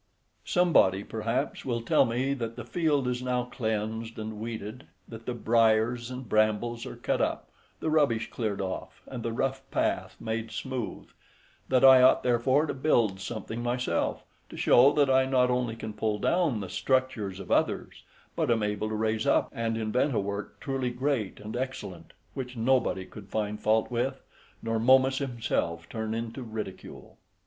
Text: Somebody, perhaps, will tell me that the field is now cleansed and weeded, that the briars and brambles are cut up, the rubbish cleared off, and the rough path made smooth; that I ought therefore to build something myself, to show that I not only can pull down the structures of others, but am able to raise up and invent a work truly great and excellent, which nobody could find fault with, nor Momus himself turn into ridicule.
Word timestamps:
Somebody, 0.45 1.03
perhaps, 1.03 1.63
will 1.63 1.83
tell 1.83 2.05
me 2.05 2.33
that 2.33 2.55
the 2.55 2.65
field 2.65 3.07
is 3.07 3.21
now 3.21 3.43
cleansed 3.43 4.17
and 4.17 4.39
weeded, 4.39 4.87
that 5.07 5.27
the 5.27 5.35
briars 5.35 6.09
and 6.09 6.27
brambles 6.27 6.87
are 6.87 6.95
cut 6.95 7.21
up, 7.21 7.51
the 7.81 7.89
rubbish 7.91 8.31
cleared 8.31 8.61
off, 8.61 9.03
and 9.05 9.21
the 9.21 9.31
rough 9.31 9.61
path 9.69 10.15
made 10.19 10.49
smooth; 10.49 11.07
that 11.69 11.85
I 11.85 12.01
ought 12.01 12.23
therefore 12.23 12.65
to 12.65 12.73
build 12.73 13.19
something 13.19 13.61
myself, 13.61 14.23
to 14.49 14.57
show 14.57 14.91
that 14.93 15.11
I 15.11 15.25
not 15.27 15.51
only 15.51 15.75
can 15.75 15.93
pull 15.93 16.17
down 16.17 16.61
the 16.61 16.67
structures 16.69 17.39
of 17.39 17.51
others, 17.51 18.01
but 18.35 18.49
am 18.49 18.63
able 18.63 18.89
to 18.89 18.95
raise 18.95 19.27
up 19.27 19.49
and 19.53 19.77
invent 19.77 20.15
a 20.15 20.19
work 20.19 20.59
truly 20.59 20.89
great 20.89 21.39
and 21.39 21.55
excellent, 21.55 22.13
which 22.33 22.57
nobody 22.57 23.05
could 23.05 23.29
find 23.29 23.61
fault 23.61 23.91
with, 23.91 24.19
nor 24.63 24.79
Momus 24.79 25.19
himself 25.19 25.87
turn 25.87 26.15
into 26.15 26.41
ridicule. 26.41 27.19